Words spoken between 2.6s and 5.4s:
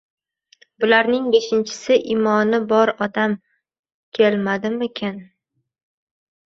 bor odam kelmadimikin?